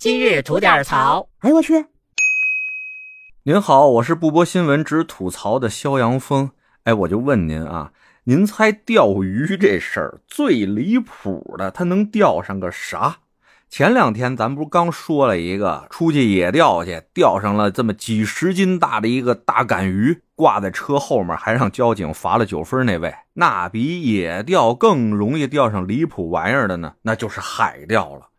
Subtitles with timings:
[0.00, 1.28] 今日吐点槽。
[1.40, 1.84] 哎，我去！
[3.42, 6.52] 您好，我是不播新闻只吐槽的肖阳峰。
[6.84, 7.92] 哎，我就问您啊，
[8.24, 13.18] 您猜钓鱼这事儿最离谱的，它能钓上个啥？
[13.68, 28.29] 前两天咱不是刚说了一个出去野钓去，钓上了这么几十斤大的一个大杆鱼，挂在车后面，还让交警罚了九分那位，那比野钓更容易钓上离谱玩意儿的呢，那就是海钓了。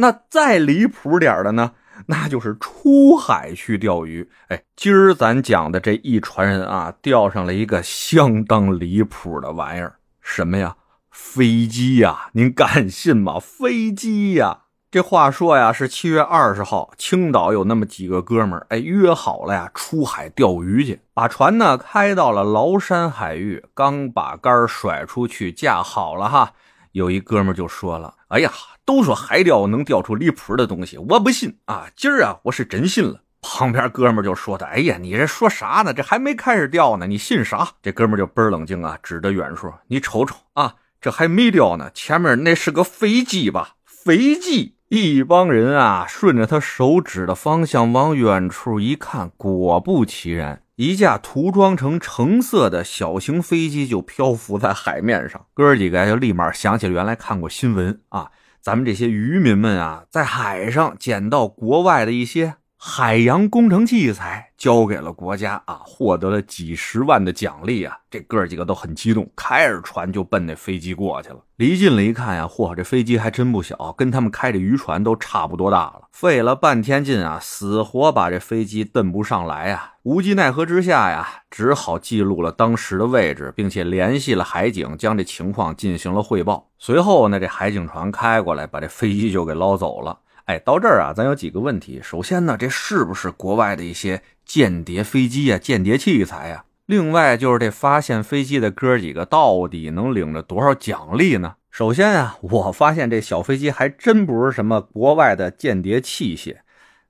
[0.00, 1.72] 那再离谱点的呢？
[2.06, 4.28] 那就是出海去钓鱼。
[4.46, 10.76] 哎，今儿咱讲的这一船人啊，钓上了一个相当离谱的玩意儿，什么呀？
[11.10, 12.30] 飞机呀！
[12.32, 13.40] 您敢信吗？
[13.40, 14.60] 飞机呀！
[14.88, 26.52] 这话说呀，是七月二十号，青岛有那么几个哥们儿，哎，约好了呀，出海钓鱼去，把船呢开到了崂山海域，刚把杆甩出去，架好了哈，
[26.92, 28.52] 有一哥们就说了：“哎呀。”
[28.88, 31.88] 都说海钓能钓出离谱的东西，我不信啊！
[31.94, 33.20] 今儿啊，我是真信了。
[33.42, 35.92] 旁边哥们就说的：“哎呀，你这说啥呢？
[35.92, 43.74] 这还没开始钓呢，你信啥？”这哥们就倍儿冷静啊，指着远处：“你瞅瞅啊，这还没钓呢，前面那是个飞机吧？
[43.84, 55.44] 飞机！”一帮人啊，顺着他手指的方向往远处一看，果不其然，一架涂装成橙色的小型飞机就漂浮在海面上。
[55.52, 58.30] 哥几个就立马想起原来看过新闻啊。
[58.60, 67.98] 咱们这些渔民们啊，在海上捡到国外的一些海洋工程器材，交给了国家啊，获得了几十万的奖励啊！
[68.08, 71.40] 这哥几个都很激动，开着船就奔那飞机过去了。
[71.56, 76.02] 离近了一看呀，嚯，这飞机还真不小，跟他们开的渔船都差不多大了。
[76.12, 79.94] 费了半天劲啊，死活把这飞机蹬不上来呀！
[80.04, 86.68] 无计奈何之下呀，只好记录了当时的位置，并且联系了海警，将这情况进行了汇报。
[86.78, 90.20] 随后呢，这海警船开过来，把这飞机就给捞走了。
[90.48, 92.00] 哎，到这儿啊，咱有几个问题。
[92.02, 96.64] 首先呢，这是不是国外的一些间谍飞机啊、间谍器材呀？
[96.86, 101.56] 另外就是这发现飞机的哥几个到底能领着多少奖励呢？
[101.70, 106.56] 首先啊，我发现这小飞机还真不是什么国外的间谍器械。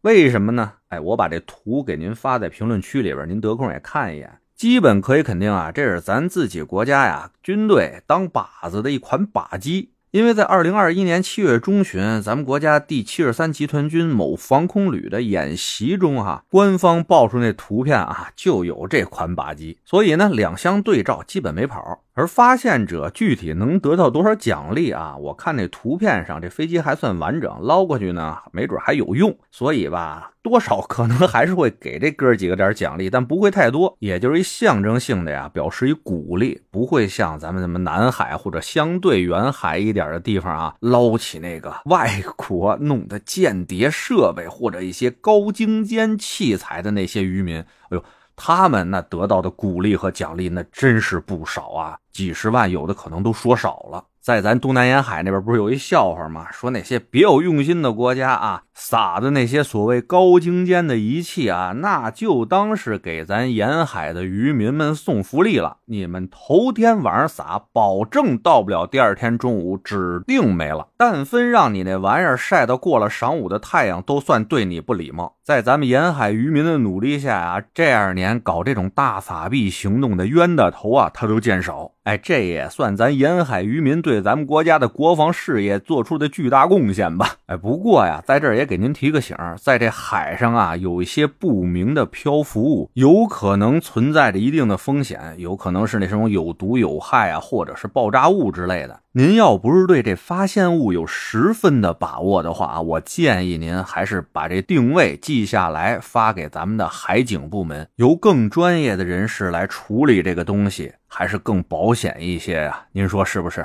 [0.00, 0.72] 为什么呢？
[0.88, 4.38] 哎，我把这图给您发在评论区里边，您得空也看一眼。
[4.54, 9.92] 基本可以肯定啊，这是咱自己国家呀军队当靶子的一款靶机。
[10.16, 22.00] 因为在二零二一年七月中旬，咱们国家第七十三集团军某防空旅的演习中，哈，官方爆出那图片啊，就有这款靶机，所以呢，两相对照，基本没跑。
[22.14, 25.14] 而发现者具体能得到多少奖励啊？
[25.18, 29.36] 我看那图片上这飞机还算完整，捞过去呢，没准还有用。
[29.50, 48.04] 所以吧，多少可能还是会给这哥几个点奖励，但不会太多，也就是一象征性的呀，表示一鼓励，不会像咱们什么南海或者相对远海一点的地方啊，捞起那个外国弄的间谍设备或者一些高精尖器材的那些渔民，哎呦。
[48.38, 54.04] 他们那得到的鼓励和奖励那真是不少啊，几十万有的可能都说少了。
[54.26, 56.48] 在咱东南沿海那边不是有一笑话吗？
[56.50, 65.76] 说那些别有用心的国家啊，撒的那些所谓高精尖的仪器啊，那就当是给咱沿海的渔民们送福利了。
[65.84, 70.88] 你们头天晚上撒，保证到不了第二天中午，指定没了。
[70.96, 75.36] 但分让你那玩意儿晒到过了晌午的太阳，都算对你不礼貌。
[75.44, 81.92] 在咱们沿海渔民的努力下啊，这二年搞这种大撒币行动的冤大头啊，他都见少。
[82.06, 87.34] 哎，这也算咱沿海渔民对咱们国家的国防事业做出的巨大贡献吧。
[87.46, 99.00] 哎，不过呀，在这儿也给您提个醒，在这海上啊，有一些不明的漂浮物，有可能存在着一定的风险，有可能是那什么有毒有害啊，或者是爆炸物之类的。
[99.10, 112.86] 您要不是对这发现物有十分的把握的话，我建议您还是把这定位记下来，发给咱们的海警部门，由更专业的人士来处理这个东西，还是更保险一些呀？
[112.92, 113.64] 您说是不是？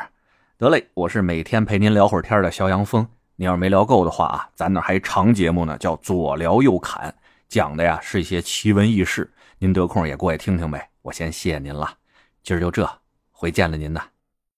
[0.58, 3.06] 得嘞，我是每天陪您聊会儿天的肖阳峰。
[3.36, 7.14] 您要是没聊够的话啊，咱那还长节目呢，叫左聊右侃，
[7.50, 10.88] 讲的呀是一些奇闻异事，您得空也过来听听呗。
[11.02, 11.94] 我先谢谢您了，
[12.42, 12.90] 今儿就这，
[13.34, 14.11] 回见了您呐。